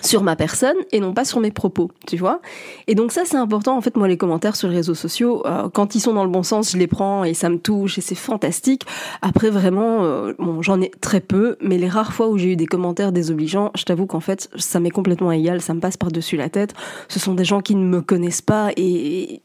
sur 0.00 0.22
ma 0.22 0.36
personne 0.36 0.76
et 0.92 1.00
non 1.00 1.12
pas 1.12 1.24
sur 1.24 1.40
mes 1.40 1.50
propos, 1.50 1.90
tu 2.06 2.16
vois. 2.16 2.40
Et 2.86 2.94
donc 2.94 3.12
ça 3.12 3.22
c'est 3.24 3.36
important 3.36 3.76
en 3.76 3.80
fait 3.80 3.96
moi 3.96 4.08
les 4.08 4.16
commentaires 4.16 4.56
sur 4.56 4.68
les 4.68 4.76
réseaux 4.76 4.94
sociaux 4.94 5.46
euh, 5.46 5.68
quand 5.68 5.94
ils 5.94 6.00
sont 6.00 6.14
dans 6.14 6.24
le 6.24 6.30
bon 6.30 6.42
sens, 6.42 6.72
je 6.72 6.78
les 6.78 6.86
prends 6.86 7.24
et 7.24 7.34
ça 7.34 7.48
me 7.48 7.58
touche 7.58 7.98
et 7.98 8.00
c'est 8.00 8.14
fantastique. 8.14 8.84
Après 9.22 9.50
vraiment 9.50 10.04
euh, 10.04 10.32
bon, 10.38 10.62
j'en 10.62 10.80
ai 10.80 10.90
très 11.00 11.20
peu 11.20 11.56
mais 11.60 11.78
les 11.78 11.88
rares 11.88 12.12
fois 12.12 12.28
où 12.28 12.38
j'ai 12.38 12.52
eu 12.52 12.56
des 12.56 12.66
commentaires 12.66 13.12
désobligeants, 13.12 13.70
je 13.76 13.84
t'avoue 13.84 14.06
qu'en 14.06 14.20
fait 14.20 14.48
ça 14.56 14.80
m'est 14.80 14.90
complètement 14.90 15.32
égal, 15.32 15.60
ça 15.60 15.74
me 15.74 15.80
passe 15.80 15.96
par-dessus 15.96 16.36
la 16.36 16.48
tête. 16.48 16.74
Ce 17.08 17.18
sont 17.18 17.34
des 17.34 17.44
gens 17.44 17.60
qui 17.60 17.74
ne 17.74 17.84
me 17.84 18.00
connaissent 18.00 18.42
pas 18.42 18.70
et 18.76 19.42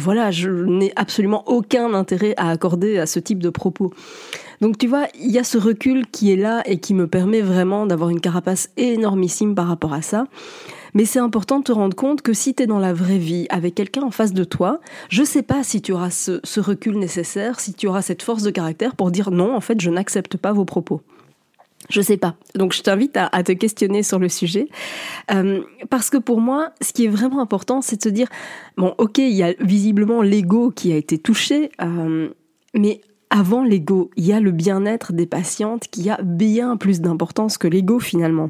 voilà, 0.00 0.30
je 0.30 0.50
n'ai 0.50 0.92
absolument 0.96 1.42
aucun 1.46 1.94
intérêt 1.94 2.34
à 2.36 2.50
accorder 2.50 2.98
à 2.98 3.06
ce 3.06 3.18
type 3.18 3.42
de 3.42 3.50
propos. 3.50 3.92
Donc 4.60 4.76
tu 4.76 4.86
vois, 4.86 5.06
il 5.18 5.30
y 5.30 5.38
a 5.38 5.44
ce 5.44 5.56
recul 5.56 6.06
qui 6.06 6.32
est 6.32 6.36
là 6.36 6.62
et 6.66 6.78
qui 6.78 6.92
me 6.92 7.06
permet 7.06 7.40
vraiment 7.40 7.86
d'avoir 7.86 8.10
une 8.10 8.20
carapace 8.20 8.68
énormissime 8.76 9.54
par 9.54 9.68
rapport 9.68 9.94
à 9.94 10.02
ça. 10.02 10.26
Mais 10.94 11.04
c'est 11.04 11.20
important 11.20 11.60
de 11.60 11.64
te 11.64 11.72
rendre 11.72 11.96
compte 11.96 12.20
que 12.20 12.32
si 12.32 12.54
tu 12.54 12.64
es 12.64 12.66
dans 12.66 12.78
la 12.78 12.92
vraie 12.92 13.18
vie 13.18 13.46
avec 13.48 13.74
quelqu'un 13.74 14.02
en 14.02 14.10
face 14.10 14.32
de 14.32 14.44
toi, 14.44 14.80
je 15.08 15.22
sais 15.22 15.42
pas 15.42 15.62
si 15.62 15.80
tu 15.80 15.92
auras 15.92 16.10
ce, 16.10 16.60
recul 16.60 16.98
nécessaire, 16.98 17.60
si 17.60 17.74
tu 17.74 17.86
auras 17.86 18.02
cette 18.02 18.22
force 18.22 18.42
de 18.42 18.50
caractère 18.50 18.96
pour 18.96 19.10
dire 19.10 19.30
non, 19.30 19.54
en 19.54 19.60
fait, 19.60 19.80
je 19.80 19.90
n'accepte 19.90 20.36
pas 20.36 20.52
vos 20.52 20.64
propos. 20.64 21.00
Je 21.90 22.00
sais 22.00 22.16
pas. 22.16 22.36
Donc 22.54 22.72
je 22.72 22.82
t'invite 22.82 23.16
à, 23.16 23.42
te 23.42 23.52
questionner 23.52 24.02
sur 24.02 24.18
le 24.18 24.28
sujet. 24.28 24.68
Euh, 25.32 25.62
parce 25.90 26.08
que 26.08 26.16
pour 26.16 26.40
moi, 26.40 26.70
ce 26.80 26.92
qui 26.92 27.04
est 27.04 27.08
vraiment 27.08 27.40
important, 27.40 27.82
c'est 27.82 27.96
de 27.96 28.02
se 28.02 28.08
dire, 28.08 28.28
bon, 28.76 28.94
ok, 28.96 29.18
il 29.18 29.32
y 29.32 29.42
a 29.42 29.52
visiblement 29.60 30.22
l'ego 30.22 30.70
qui 30.70 30.92
a 30.92 30.96
été 30.96 31.18
touché, 31.18 31.70
euh, 31.82 32.30
mais 32.74 33.00
avant 33.28 33.64
l'ego, 33.64 34.10
il 34.16 34.24
y 34.24 34.32
a 34.32 34.40
le 34.40 34.52
bien-être 34.52 35.12
des 35.12 35.26
patientes 35.26 35.88
qui 35.90 36.08
a 36.10 36.18
bien 36.22 36.76
plus 36.76 37.00
d'importance 37.00 37.58
que 37.58 37.68
l'ego 37.68 37.98
finalement. 37.98 38.46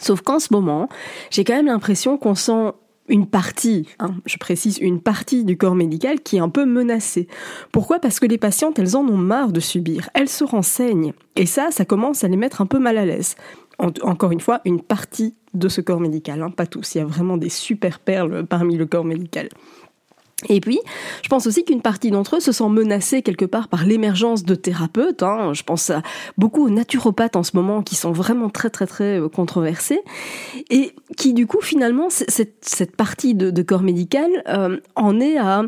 Sauf 0.00 0.20
qu'en 0.20 0.38
ce 0.38 0.48
moment, 0.52 0.88
j'ai 1.30 1.44
quand 1.44 1.54
même 1.54 1.66
l'impression 1.66 2.18
qu'on 2.18 2.34
sent 2.34 2.72
une 3.08 3.26
partie, 3.26 3.86
hein, 3.98 4.14
je 4.26 4.36
précise 4.36 4.78
une 4.78 5.00
partie 5.00 5.44
du 5.44 5.56
corps 5.56 5.74
médical 5.74 6.20
qui 6.20 6.36
est 6.36 6.40
un 6.40 6.48
peu 6.48 6.64
menacée. 6.64 7.28
Pourquoi? 7.72 7.98
Parce 7.98 8.20
que 8.20 8.26
les 8.26 8.38
patientes, 8.38 8.78
elles 8.78 8.96
en 8.96 9.06
ont 9.06 9.16
marre 9.16 9.52
de 9.52 9.60
subir, 9.60 10.10
elles 10.14 10.28
se 10.28 10.44
renseignent. 10.44 11.12
Et 11.36 11.46
ça, 11.46 11.70
ça 11.70 11.84
commence 11.84 12.24
à 12.24 12.28
les 12.28 12.36
mettre 12.36 12.60
un 12.60 12.66
peu 12.66 12.78
mal 12.78 12.98
à 12.98 13.06
l'aise. 13.06 13.36
encore 13.78 14.32
une 14.32 14.40
fois, 14.40 14.60
une 14.64 14.82
partie 14.82 15.34
de 15.54 15.68
ce 15.68 15.80
corps 15.80 16.00
médical, 16.00 16.42
hein, 16.42 16.50
pas 16.50 16.66
tous. 16.66 16.94
Il 16.94 16.98
y 16.98 17.00
a 17.00 17.04
vraiment 17.04 17.36
des 17.36 17.48
super 17.48 18.00
perles 18.00 18.44
parmi 18.46 18.76
le 18.76 18.86
corps 18.86 19.04
médical. 19.04 19.48
Et 20.48 20.60
puis, 20.60 20.78
je 21.22 21.28
pense 21.28 21.48
aussi 21.48 21.64
qu'une 21.64 21.82
partie 21.82 22.12
d'entre 22.12 22.36
eux 22.36 22.40
se 22.40 22.52
sent 22.52 22.68
menacée 22.68 23.22
quelque 23.22 23.44
part 23.44 23.66
par 23.66 23.84
l'émergence 23.84 24.44
de 24.44 24.54
thérapeutes. 24.54 25.24
Hein. 25.24 25.52
Je 25.52 25.64
pense 25.64 25.90
à 25.90 26.02
beaucoup 26.36 26.66
aux 26.66 26.70
naturopathes 26.70 27.34
en 27.34 27.42
ce 27.42 27.56
moment 27.56 27.82
qui 27.82 27.96
sont 27.96 28.12
vraiment 28.12 28.48
très 28.48 28.70
très 28.70 28.86
très 28.86 29.18
euh, 29.18 29.28
controversés 29.28 30.00
et 30.70 30.94
qui 31.16 31.32
du 31.34 31.48
coup 31.48 31.60
finalement 31.60 32.08
cette, 32.08 32.54
cette 32.60 32.94
partie 32.94 33.34
de, 33.34 33.62
corps 33.62 33.82
médical 33.82 34.30
euh, 34.48 34.78
en 34.94 35.18
est 35.18 35.38
à 35.38 35.62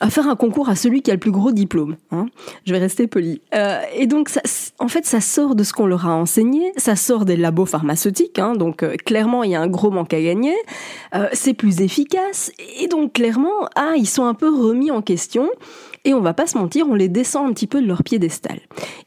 à 0.00 0.08
faire 0.08 0.26
un 0.28 0.36
concours 0.36 0.70
à 0.70 0.76
celui 0.76 1.02
qui 1.02 1.10
a 1.10 1.14
le 1.14 1.20
plus 1.20 1.30
gros 1.30 1.52
diplôme. 1.52 1.96
Hein. 2.10 2.26
Je 2.66 2.72
vais 2.72 2.78
rester 2.78 3.06
poli. 3.06 3.42
Euh, 3.54 3.80
et 3.94 4.06
donc, 4.06 4.30
ça, 4.30 4.40
en 4.78 4.88
fait, 4.88 5.04
ça 5.04 5.20
sort 5.20 5.54
de 5.54 5.62
ce 5.62 5.74
qu'on 5.74 5.86
leur 5.86 6.06
a 6.06 6.14
enseigné, 6.14 6.72
ça 6.78 6.96
sort 6.96 7.26
des 7.26 7.36
labos 7.36 7.66
pharmaceutiques. 7.66 8.38
Hein, 8.38 8.54
donc, 8.54 8.82
euh, 8.82 8.96
clairement, 8.96 9.44
il 9.44 9.50
y 9.50 9.54
a 9.54 9.60
un 9.60 9.68
gros 9.68 9.90
manque 9.90 10.14
à 10.14 10.20
gagner. 10.20 10.56
Euh, 11.14 11.28
c'est 11.32 11.54
plus 11.54 11.82
efficace. 11.82 12.50
Et 12.80 12.88
donc, 12.88 13.12
clairement, 13.12 13.68
ah, 13.76 13.92
ils 13.96 14.08
sont 14.08 14.24
un 14.24 14.34
peu 14.34 14.48
remis 14.48 14.90
en 14.90 15.02
question. 15.02 15.50
Et 16.06 16.14
on 16.14 16.20
va 16.20 16.32
pas 16.32 16.46
se 16.46 16.56
mentir, 16.56 16.86
on 16.88 16.94
les 16.94 17.08
descend 17.08 17.50
un 17.50 17.52
petit 17.52 17.66
peu 17.66 17.82
de 17.82 17.86
leur 17.86 18.02
piédestal. 18.02 18.58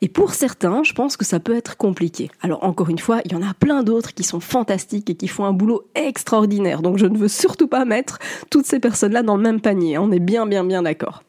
Et 0.01 0.09
pour 0.09 0.35
certains, 0.35 0.83
je 0.83 0.93
pense 0.93 1.17
que 1.17 1.25
ça 1.25 1.39
peut 1.39 1.55
être 1.55 1.75
compliqué. 1.75 2.29
Alors 2.41 2.63
encore 2.63 2.89
une 2.89 2.99
fois, 2.99 3.21
il 3.25 3.31
y 3.31 3.35
en 3.35 3.41
a 3.41 3.55
plein 3.55 3.81
d'autres 3.81 4.13
qui 4.13 4.23
sont 4.23 4.39
fantastiques 4.39 5.09
et 5.09 5.15
qui 5.15 5.27
font 5.27 5.45
un 5.45 5.53
boulot 5.53 5.87
extraordinaire. 5.95 6.83
Donc 6.83 6.97
je 6.97 7.07
ne 7.07 7.17
veux 7.17 7.27
surtout 7.27 7.67
pas 7.67 7.83
mettre 7.83 8.19
toutes 8.51 8.67
ces 8.67 8.79
personnes-là 8.79 9.23
dans 9.23 9.37
le 9.37 9.41
même 9.43 9.59
panier. 9.59 9.97
On 9.97 10.11
est 10.11 10.19
bien, 10.19 10.45
bien, 10.45 10.63
bien 10.63 10.83
d'accord. 10.83 11.23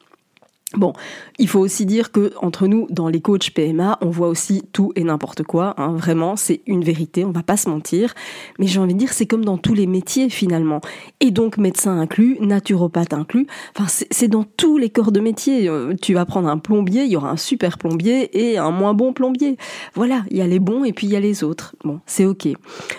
Bon, 0.77 0.93
il 1.39 1.47
faut 1.47 1.59
aussi 1.59 1.85
dire 1.85 2.11
que 2.11 2.33
entre 2.41 2.67
nous, 2.67 2.87
dans 2.89 3.07
les 3.07 3.21
coachs 3.21 3.51
PMA, 3.51 3.97
on 4.01 4.09
voit 4.09 4.27
aussi 4.27 4.63
tout 4.73 4.91
et 4.95 5.03
n'importe 5.03 5.43
quoi. 5.43 5.73
Hein. 5.77 5.93
Vraiment, 5.93 6.35
c'est 6.35 6.61
une 6.67 6.83
vérité. 6.83 7.23
On 7.25 7.31
va 7.31 7.43
pas 7.43 7.57
se 7.57 7.69
mentir. 7.69 8.13
Mais 8.59 8.67
j'ai 8.67 8.79
envie 8.79 8.93
de 8.93 8.99
dire, 8.99 9.13
c'est 9.13 9.25
comme 9.25 9.45
dans 9.45 9.57
tous 9.57 9.73
les 9.73 9.87
métiers 9.87 10.29
finalement. 10.29 10.81
Et 11.19 11.31
donc 11.31 11.57
médecin 11.57 11.99
inclus, 11.99 12.37
naturopathe 12.41 13.13
inclus. 13.13 13.47
Enfin, 13.77 13.87
c'est 14.09 14.27
dans 14.27 14.43
tous 14.43 14.77
les 14.77 14.89
corps 14.89 15.11
de 15.11 15.19
métier. 15.19 15.69
Euh, 15.69 15.93
tu 16.01 16.13
vas 16.13 16.25
prendre 16.25 16.49
un 16.49 16.57
plombier, 16.57 17.03
il 17.03 17.11
y 17.11 17.15
aura 17.15 17.29
un 17.29 17.37
super 17.37 17.77
plombier 17.77 18.29
et 18.37 18.57
un 18.57 18.71
moins 18.71 18.93
bon 18.93 19.13
plombier. 19.13 19.57
Voilà, 19.93 20.23
il 20.29 20.37
y 20.37 20.41
a 20.41 20.47
les 20.47 20.59
bons 20.59 20.83
et 20.83 20.93
puis 20.93 21.07
il 21.07 21.13
y 21.13 21.15
a 21.15 21.19
les 21.19 21.43
autres. 21.43 21.75
Bon, 21.83 21.99
c'est 22.05 22.25
ok. 22.25 22.47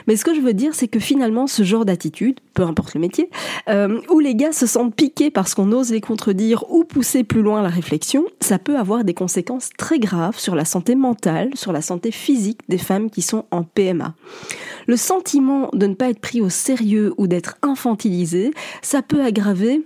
Mais 0.07 0.17
ce 0.17 0.25
que 0.25 0.35
je 0.35 0.41
veux 0.41 0.55
dire, 0.55 0.75
c'est 0.75 0.89
que 0.89 1.01
finalement, 1.01 1.47
ce 1.47 1.63
genre 1.63 1.85
d'attitude, 1.85 2.41
peu 2.55 2.63
importe 2.63 2.95
le 2.95 3.01
métier, 3.01 3.31
euh, 3.69 4.01
où 4.11 4.21
les 4.21 4.35
gars 4.35 4.53
se 4.53 4.67
sentent 4.67 4.95
piqués 4.95 5.31
parce 5.31 5.55
qu'on 5.55 5.71
ose 5.73 5.91
les 5.91 6.01
contredire 6.01 6.65
ou 6.71 6.85
pousser 6.85 7.25
plus 7.25 7.43
loin 7.43 7.63
la 7.67 7.75
réflexion, 7.75 8.25
ça 8.41 8.59
peut 8.59 8.79
avoir 8.79 9.05
des 9.05 9.15
conséquences 9.15 9.71
très 9.77 9.99
graves 9.99 10.39
sur 10.39 10.55
la 10.55 10.65
santé 10.65 10.95
mentale, 10.95 11.51
sur 11.55 11.73
la 11.73 11.83
santé 11.83 12.11
physique 12.11 12.61
des 12.69 12.79
femmes 12.79 13.11
qui 13.11 13.23
sont 13.23 13.45
en 13.51 13.65
PMA. 13.65 14.15
Le 14.87 14.97
sentiment 14.97 15.69
de 15.73 15.87
ne 15.87 15.95
pas 15.95 16.11
être 16.11 16.21
pris 16.21 16.41
au 16.41 16.49
sérieux 16.49 17.13
ou 17.19 17.27
d'être 17.27 17.57
infantilisé, 17.63 18.53
ça 18.83 19.03
peut 19.03 19.23
aggraver 19.23 19.85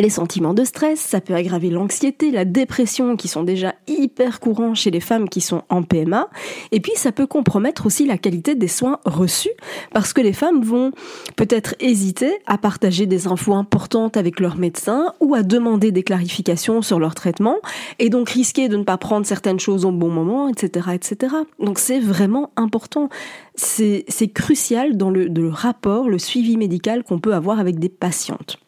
les 0.00 0.10
sentiments 0.10 0.54
de 0.54 0.64
stress, 0.64 0.98
ça 0.98 1.20
peut 1.20 1.34
aggraver 1.34 1.70
l'anxiété, 1.70 2.30
la 2.30 2.44
dépression 2.44 3.16
qui 3.16 3.28
sont 3.28 3.42
déjà 3.42 3.74
hyper 3.86 4.40
courants 4.40 4.74
chez 4.74 4.90
les 4.90 5.00
femmes 5.00 5.28
qui 5.28 5.40
sont 5.40 5.62
en 5.68 5.82
PMA. 5.82 6.28
Et 6.72 6.80
puis 6.80 6.92
ça 6.96 7.12
peut 7.12 7.26
compromettre 7.26 7.86
aussi 7.86 8.06
la 8.06 8.18
qualité 8.18 8.54
des 8.54 8.68
soins 8.68 8.98
reçus 9.04 9.50
parce 9.92 10.12
que 10.12 10.20
les 10.20 10.32
femmes 10.32 10.62
vont 10.62 10.92
peut-être 11.36 11.74
hésiter 11.80 12.32
à 12.46 12.58
partager 12.58 13.06
des 13.06 13.26
infos 13.26 13.54
importantes 13.54 14.16
avec 14.16 14.40
leur 14.40 14.56
médecin 14.56 15.12
ou 15.20 15.34
à 15.34 15.42
demander 15.42 15.92
des 15.92 16.02
clarifications 16.02 16.82
sur 16.82 16.98
leur 16.98 17.14
traitement 17.14 17.56
et 17.98 18.08
donc 18.08 18.30
risquer 18.30 18.68
de 18.68 18.76
ne 18.76 18.84
pas 18.84 18.96
prendre 18.96 19.26
certaines 19.26 19.60
choses 19.60 19.84
au 19.84 19.92
bon 19.92 20.10
moment, 20.10 20.48
etc., 20.48 20.88
etc. 20.94 21.34
Donc 21.58 21.78
c'est 21.78 22.00
vraiment 22.00 22.50
important. 22.56 23.08
C'est 23.54 24.32
crucial 24.32 24.96
dans 24.96 25.10
le, 25.10 25.26
le 25.26 25.48
rapport, 25.50 26.08
le 26.08 26.18
suivi 26.18 26.56
médical 26.56 27.02
qu'on 27.02 27.18
peut 27.18 27.34
avoir 27.34 27.60
avec 27.60 27.78
des 27.78 27.90
patientes. 27.90 28.58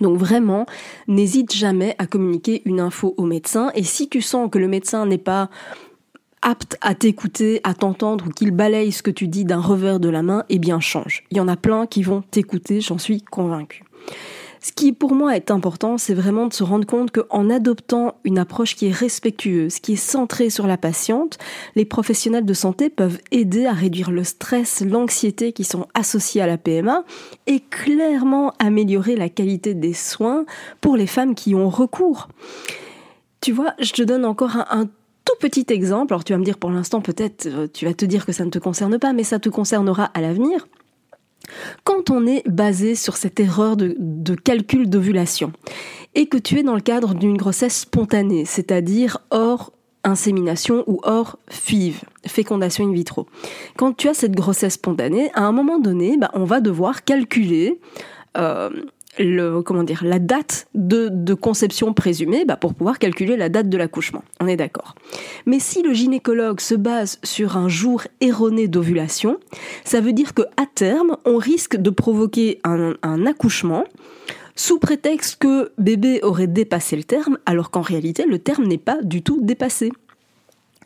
Donc 0.00 0.18
vraiment, 0.18 0.66
n'hésite 1.08 1.54
jamais 1.54 1.94
à 1.98 2.06
communiquer 2.06 2.62
une 2.64 2.80
info 2.80 3.14
au 3.16 3.24
médecin. 3.24 3.70
Et 3.74 3.82
si 3.82 4.08
tu 4.08 4.20
sens 4.20 4.50
que 4.50 4.58
le 4.58 4.68
médecin 4.68 5.06
n'est 5.06 5.18
pas 5.18 5.50
apte 6.42 6.76
à 6.82 6.94
t'écouter, 6.94 7.60
à 7.64 7.74
t'entendre 7.74 8.26
ou 8.28 8.30
qu'il 8.30 8.50
balaye 8.50 8.92
ce 8.92 9.02
que 9.02 9.10
tu 9.10 9.28
dis 9.28 9.44
d'un 9.44 9.60
revers 9.60 9.98
de 9.98 10.10
la 10.10 10.22
main, 10.22 10.44
eh 10.50 10.58
bien 10.58 10.78
change. 10.78 11.24
Il 11.30 11.38
y 11.38 11.40
en 11.40 11.48
a 11.48 11.56
plein 11.56 11.86
qui 11.86 12.02
vont 12.02 12.22
t'écouter, 12.22 12.80
j'en 12.80 12.98
suis 12.98 13.22
convaincue. 13.22 13.82
Ce 14.64 14.72
qui 14.72 14.94
pour 14.94 15.14
moi 15.14 15.36
est 15.36 15.50
important, 15.50 15.98
c'est 15.98 16.14
vraiment 16.14 16.46
de 16.46 16.54
se 16.54 16.64
rendre 16.64 16.86
compte 16.86 17.10
qu'en 17.10 17.50
adoptant 17.50 18.14
une 18.24 18.38
approche 18.38 18.76
qui 18.76 18.86
est 18.86 18.92
respectueuse, 18.92 19.78
qui 19.78 19.92
est 19.92 19.96
centrée 19.96 20.48
sur 20.48 20.66
la 20.66 20.78
patiente, 20.78 21.36
les 21.76 21.84
professionnels 21.84 22.46
de 22.46 22.54
santé 22.54 22.88
peuvent 22.88 23.18
aider 23.30 23.66
à 23.66 23.74
réduire 23.74 24.10
le 24.10 24.24
stress, 24.24 24.80
l'anxiété 24.80 25.52
qui 25.52 25.64
sont 25.64 25.86
associés 25.92 26.40
à 26.40 26.46
la 26.46 26.56
PMA 26.56 27.04
et 27.46 27.60
clairement 27.60 28.54
améliorer 28.58 29.16
la 29.16 29.28
qualité 29.28 29.74
des 29.74 29.92
soins 29.92 30.46
pour 30.80 30.96
les 30.96 31.06
femmes 31.06 31.34
qui 31.34 31.54
ont 31.54 31.68
recours. 31.68 32.28
Tu 33.42 33.52
vois, 33.52 33.74
je 33.80 33.92
te 33.92 34.00
donne 34.00 34.24
encore 34.24 34.56
un, 34.56 34.66
un 34.70 34.86
tout 34.86 35.36
petit 35.40 35.66
exemple. 35.68 36.14
Alors 36.14 36.24
tu 36.24 36.32
vas 36.32 36.38
me 36.38 36.44
dire 36.44 36.56
pour 36.56 36.70
l'instant 36.70 37.02
peut-être, 37.02 37.48
euh, 37.48 37.68
tu 37.70 37.84
vas 37.84 37.92
te 37.92 38.06
dire 38.06 38.24
que 38.24 38.32
ça 38.32 38.46
ne 38.46 38.50
te 38.50 38.58
concerne 38.58 38.98
pas, 38.98 39.12
mais 39.12 39.24
ça 39.24 39.38
te 39.38 39.50
concernera 39.50 40.04
à 40.14 40.22
l'avenir. 40.22 40.66
Quand 41.84 42.10
on 42.10 42.26
est 42.26 42.46
basé 42.48 42.94
sur 42.94 43.16
cette 43.16 43.40
erreur 43.40 43.76
de, 43.76 44.34
calcul 44.34 44.88
d'ovulation 44.88 45.52
et 46.14 46.26
que 46.26 46.38
tu 46.38 46.58
es 46.58 46.62
dans 46.62 46.74
le 46.74 46.80
cadre 46.80 47.14
d'une 47.14 47.36
grossesse 47.36 47.80
spontanée, 47.80 48.44
c'est-à-dire 48.44 49.18
hors 49.30 49.72
insémination 50.04 50.84
ou 50.86 51.00
hors 51.02 51.38
FIV, 51.48 52.02
fécondation 52.26 52.86
in 52.86 52.92
vitro. 52.92 53.26
Quand 53.76 53.96
tu 53.96 54.08
as 54.08 54.14
cette 54.14 54.36
grossesse 54.36 54.74
spontanée, 54.74 55.30
à 55.34 55.44
un 55.44 55.52
moment 55.52 55.78
donné, 55.78 56.16
bah, 56.18 56.30
on 56.34 56.44
va 56.44 56.60
devoir 56.60 57.04
calculer 57.04 57.80
euh, 58.36 58.68
le, 59.18 59.62
comment 59.62 59.82
dire, 59.82 60.02
la 60.04 60.18
date 60.18 60.66
de, 60.74 61.34
conception 61.34 61.92
présumée 61.92 62.44
bah, 62.44 62.56
pour 62.56 62.74
pouvoir 62.74 62.98
calculer 62.98 63.36
la 63.36 63.48
date 63.48 63.68
de 63.68 63.76
l'accouchement. 63.76 64.22
On 64.40 64.46
est 64.46 64.56
d'accord. 64.56 64.94
Mais 65.46 65.58
si 65.58 65.82
le 65.82 65.92
gynécologue 65.92 66.60
se 66.60 66.74
base 66.74 67.18
sur 67.22 67.56
un 67.56 67.68
jour 67.68 68.02
erroné 68.20 68.68
d'ovulation, 68.68 69.38
ça 69.84 70.00
veut 70.00 70.12
dire 70.12 70.34
que 70.34 70.42
à 70.56 70.66
terme, 70.72 71.16
on 71.24 71.36
risque 71.36 71.76
de 71.76 71.90
provoquer 71.90 72.60
un, 72.64 72.94
un 73.02 73.26
accouchement 73.26 73.84
sous 74.56 74.78
prétexte 74.78 75.40
que 75.40 75.72
bébé 75.78 76.20
aurait 76.22 76.46
dépassé 76.46 76.96
le 76.96 77.04
terme, 77.04 77.38
alors 77.44 77.70
qu'en 77.70 77.80
réalité, 77.80 78.24
le 78.24 78.38
terme 78.38 78.64
n'est 78.64 78.78
pas 78.78 79.02
du 79.02 79.22
tout 79.22 79.40
dépassé. 79.42 79.90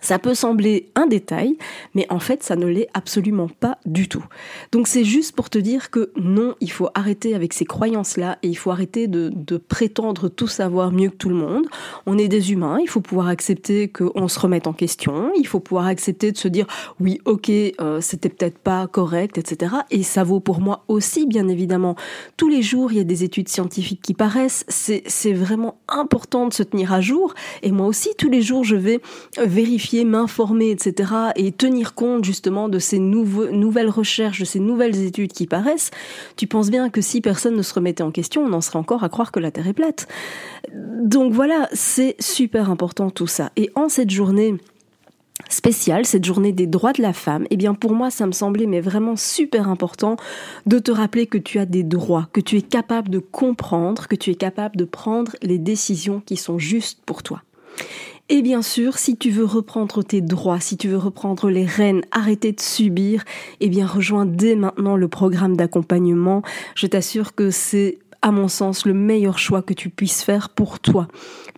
Ça 0.00 0.18
peut 0.18 0.34
sembler 0.34 0.90
un 0.94 1.06
détail, 1.06 1.56
mais 1.94 2.06
en 2.10 2.18
fait, 2.18 2.42
ça 2.42 2.56
ne 2.56 2.66
l'est 2.66 2.88
absolument 2.94 3.48
pas 3.48 3.78
du 3.84 4.08
tout. 4.08 4.24
Donc 4.72 4.86
c'est 4.86 5.04
juste 5.04 5.34
pour 5.34 5.50
te 5.50 5.58
dire 5.58 5.90
que 5.90 6.12
non, 6.16 6.54
il 6.60 6.70
faut 6.70 6.88
arrêter 6.94 7.34
avec 7.34 7.52
ces 7.52 7.64
croyances-là 7.64 8.38
et 8.42 8.48
il 8.48 8.54
faut 8.54 8.70
arrêter 8.70 9.08
de, 9.08 9.30
prétendre 9.68 10.28
tout 10.28 10.46
savoir 10.46 10.92
mieux 10.92 11.10
que 11.10 11.16
tout 11.16 11.28
le 11.28 11.34
monde. 11.34 11.66
On 12.06 12.16
est 12.16 12.28
des 12.28 12.52
humains, 12.52 12.78
il 12.80 12.88
faut 12.88 13.00
pouvoir 13.00 13.28
accepter 13.28 13.88
qu'on 13.88 14.28
se 14.28 14.38
remette 14.38 14.66
en 14.66 14.72
question, 14.72 15.32
il 15.36 15.46
faut 15.46 15.60
pouvoir 15.60 15.86
accepter 15.86 16.32
de 16.32 16.36
se 16.36 16.48
dire 16.48 16.66
oui, 17.00 17.20
ok, 17.24 17.50
euh, 17.50 18.00
c'était 18.00 18.28
peut-être 18.28 18.58
pas 18.58 18.86
correct, 18.86 19.36
etc. 19.36 19.74
Et 19.90 20.02
ça 20.02 20.22
vaut 20.22 20.40
pour 20.40 20.60
moi 20.60 20.84
aussi, 20.88 21.26
bien 21.26 21.48
évidemment. 21.48 21.96
Tous 22.36 22.48
les 22.48 22.62
jours, 22.62 22.92
il 22.92 22.98
y 22.98 23.00
a 23.00 23.04
des 23.04 23.24
études 23.24 23.48
scientifiques 23.48 24.00
qui 24.00 24.14
paraissent, 24.14 24.64
c'est 24.68 25.32
vraiment 25.32 25.80
important 25.88 26.46
de 26.46 26.52
se 26.52 26.62
tenir 26.62 26.92
à 26.92 27.00
jour. 27.00 27.34
Et 27.62 27.72
moi 27.72 27.86
aussi, 27.86 28.10
tous 28.16 28.28
les 28.28 28.42
jours, 28.42 28.64
je 28.64 28.76
vais 28.76 29.00
vérifier 29.38 29.87
m'informer, 30.04 30.70
etc. 30.70 31.12
et 31.36 31.52
tenir 31.52 31.94
compte 31.94 32.24
justement 32.24 32.68
de 32.68 32.78
ces 32.78 32.98
nouvelles 32.98 33.90
recherches, 33.90 34.40
de 34.40 34.44
ces 34.44 34.60
nouvelles 34.60 35.04
études 35.04 35.32
qui 35.32 35.46
paraissent, 35.46 35.90
tu 36.36 36.46
penses 36.46 36.70
bien 36.70 36.90
que 36.90 37.00
si 37.00 37.20
personne 37.20 37.56
ne 37.56 37.62
se 37.62 37.74
remettait 37.74 38.02
en 38.02 38.10
question, 38.10 38.44
on 38.44 38.52
en 38.52 38.60
serait 38.60 38.78
encore 38.78 39.04
à 39.04 39.08
croire 39.08 39.32
que 39.32 39.40
la 39.40 39.50
Terre 39.50 39.66
est 39.66 39.72
plate. 39.72 40.06
Donc 40.74 41.32
voilà, 41.32 41.68
c'est 41.72 42.16
super 42.20 42.70
important 42.70 43.10
tout 43.10 43.26
ça. 43.26 43.50
Et 43.56 43.70
en 43.74 43.88
cette 43.88 44.10
journée 44.10 44.56
spéciale, 45.48 46.04
cette 46.04 46.24
journée 46.24 46.52
des 46.52 46.66
droits 46.66 46.92
de 46.92 47.02
la 47.02 47.12
femme, 47.12 47.46
eh 47.50 47.56
bien 47.56 47.74
pour 47.74 47.92
moi 47.92 48.10
ça 48.10 48.26
me 48.26 48.32
semblait 48.32 48.66
mais 48.66 48.80
vraiment 48.80 49.16
super 49.16 49.68
important 49.68 50.16
de 50.66 50.78
te 50.78 50.90
rappeler 50.90 51.26
que 51.26 51.38
tu 51.38 51.58
as 51.58 51.66
des 51.66 51.84
droits, 51.84 52.28
que 52.32 52.40
tu 52.40 52.56
es 52.56 52.62
capable 52.62 53.08
de 53.08 53.18
comprendre, 53.18 54.08
que 54.08 54.16
tu 54.16 54.30
es 54.30 54.34
capable 54.34 54.76
de 54.76 54.84
prendre 54.84 55.36
les 55.42 55.58
décisions 55.58 56.20
qui 56.20 56.36
sont 56.36 56.58
justes 56.58 57.00
pour 57.06 57.22
toi. 57.22 57.42
Et 58.30 58.42
bien 58.42 58.60
sûr, 58.60 58.98
si 58.98 59.16
tu 59.16 59.30
veux 59.30 59.46
reprendre 59.46 60.02
tes 60.02 60.20
droits, 60.20 60.60
si 60.60 60.76
tu 60.76 60.88
veux 60.88 60.98
reprendre 60.98 61.48
les 61.48 61.64
rênes, 61.64 62.02
arrêter 62.10 62.52
de 62.52 62.60
subir, 62.60 63.24
eh 63.60 63.70
bien 63.70 63.86
rejoins 63.86 64.26
dès 64.26 64.54
maintenant 64.54 64.96
le 64.96 65.08
programme 65.08 65.56
d'accompagnement. 65.56 66.42
Je 66.74 66.86
t'assure 66.86 67.34
que 67.34 67.50
c'est 67.50 67.98
à 68.20 68.30
mon 68.30 68.48
sens, 68.48 68.84
le 68.84 68.94
meilleur 68.94 69.38
choix 69.38 69.62
que 69.62 69.72
tu 69.72 69.90
puisses 69.90 70.22
faire 70.22 70.50
pour 70.50 70.80
toi. 70.80 71.08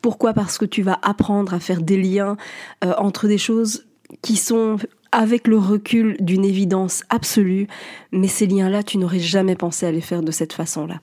Pourquoi? 0.02 0.32
Parce 0.32 0.58
que 0.58 0.64
tu 0.64 0.82
vas 0.82 0.98
apprendre 1.02 1.54
à 1.54 1.60
faire 1.60 1.82
des 1.82 2.00
liens 2.00 2.36
euh, 2.84 2.92
entre 2.98 3.26
des 3.26 3.38
choses 3.38 3.86
qui 4.22 4.36
sont 4.36 4.76
avec 5.10 5.48
le 5.48 5.58
recul 5.58 6.16
d'une 6.20 6.44
évidence 6.44 7.02
absolue, 7.08 7.66
mais 8.12 8.28
ces 8.28 8.46
liens-là, 8.46 8.82
tu 8.82 8.98
n'aurais 8.98 9.18
jamais 9.18 9.56
pensé 9.56 9.86
à 9.86 9.90
les 9.90 10.00
faire 10.00 10.22
de 10.22 10.30
cette 10.30 10.52
façon-là. 10.52 11.00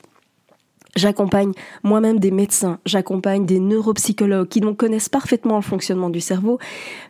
J'accompagne 0.96 1.52
moi-même 1.84 2.20
des 2.20 2.32
médecins, 2.32 2.80
j'accompagne 2.86 3.46
des 3.46 3.60
neuropsychologues 3.60 4.48
qui 4.48 4.62
donc 4.62 4.78
connaissent 4.78 5.10
parfaitement 5.10 5.58
le 5.58 5.62
fonctionnement 5.62 6.10
du 6.10 6.22
cerveau, 6.22 6.60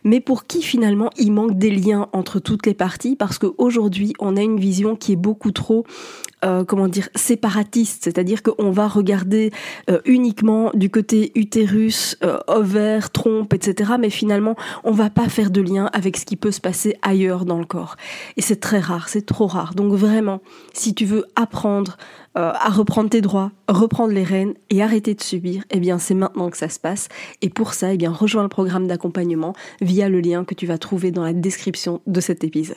mais 0.04 0.20
pour 0.20 0.46
qui 0.46 0.62
finalement 0.62 1.10
il 1.16 1.32
manque 1.32 1.56
des 1.56 1.70
liens 1.70 2.08
entre 2.12 2.38
toutes 2.38 2.66
les 2.66 2.74
parties 2.74 3.16
parce 3.16 3.38
qu'aujourd'hui 3.38 4.12
on 4.18 4.36
a 4.36 4.42
une 4.42 4.58
vision 4.58 4.96
qui 4.96 5.12
est 5.12 5.16
beaucoup 5.16 5.52
trop 5.52 5.84
euh, 6.44 6.64
comment 6.64 6.86
dire 6.86 7.08
séparatiste, 7.16 8.04
c'est-à-dire 8.04 8.44
qu'on 8.44 8.70
va 8.70 8.86
regarder 8.86 9.50
euh, 9.90 10.00
uniquement 10.04 10.70
du 10.72 10.88
côté 10.88 11.32
utérus, 11.34 12.16
euh, 12.22 12.38
ovaire, 12.46 13.10
trompe, 13.10 13.54
etc. 13.54 13.94
Mais 13.98 14.08
finalement, 14.08 14.54
on 14.84 14.92
va 14.92 15.10
pas 15.10 15.28
faire 15.28 15.50
de 15.50 15.60
lien 15.60 15.90
avec 15.92 16.16
ce 16.16 16.24
qui 16.24 16.36
peut 16.36 16.52
se 16.52 16.60
passer 16.60 16.96
ailleurs 17.02 17.44
dans 17.44 17.58
le 17.58 17.64
corps. 17.64 17.96
Et 18.36 18.40
c'est 18.40 18.60
très 18.60 18.78
rare, 18.78 19.08
c'est 19.08 19.26
trop 19.26 19.48
rare. 19.48 19.74
Donc 19.74 19.92
vraiment, 19.92 20.40
si 20.72 20.94
tu 20.94 21.06
veux 21.06 21.24
apprendre 21.34 21.96
à 22.34 22.68
reprendre 22.68 23.10
tes 23.10 23.20
droits, 23.20 23.50
reprendre 23.66 24.12
les 24.12 24.22
rênes 24.22 24.54
et 24.70 24.80
arrêter 24.80 25.12
de 25.12 25.20
subir, 25.20 25.64
eh 25.72 25.80
bien 25.80 25.98
c'est 25.98 26.14
maintenant 26.14 26.50
que 26.50 26.56
ça 26.56 26.68
se 26.68 26.78
passe. 26.78 27.08
Et 27.42 27.48
pour 27.48 27.74
ça, 27.74 27.92
eh 27.92 27.96
bien 27.96 28.12
rejoins 28.12 28.44
le 28.44 28.48
programme 28.48 28.86
d'accompagnement 28.86 29.54
via 29.80 30.08
le 30.08 30.20
lien 30.20 30.44
que 30.44 30.54
tu 30.54 30.64
vas 30.64 30.78
trouver 30.78 31.10
dans 31.10 31.24
la 31.24 31.32
description 31.32 32.00
de 32.06 32.20
cet 32.20 32.44
épisode. 32.44 32.76